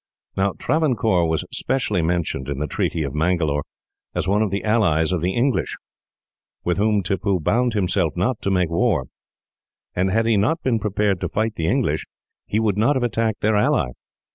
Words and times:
Now, 0.35 0.53
Travancore 0.57 1.29
was 1.29 1.45
specially 1.51 2.01
mentioned, 2.01 2.49
in 2.49 2.57
the 2.57 2.65
treaty 2.65 3.03
of 3.03 3.13
Mangalore, 3.13 3.63
as 4.15 4.27
one 4.27 4.41
of 4.41 4.49
the 4.49 4.63
allies 4.63 5.11
of 5.11 5.21
the 5.21 5.35
English, 5.35 5.77
with 6.63 6.79
whom 6.79 7.03
Tippoo 7.03 7.39
bound 7.39 7.73
himself 7.75 8.13
not 8.17 8.41
to 8.41 8.49
make 8.49 8.71
war; 8.71 9.09
and 9.95 10.09
had 10.09 10.25
he 10.25 10.37
not 10.37 10.63
been 10.63 10.79
prepared 10.79 11.21
to 11.21 11.29
fight 11.29 11.53
the 11.53 11.67
English, 11.67 12.07
he 12.47 12.59
would 12.59 12.79
not 12.79 12.95
have 12.95 13.03
attacked 13.03 13.41
their 13.41 13.55
ally. 13.55 13.91